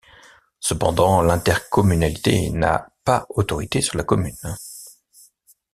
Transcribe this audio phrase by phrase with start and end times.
[0.59, 4.57] Cependant, l’intercommunalité n’a pas autorité sur la commune.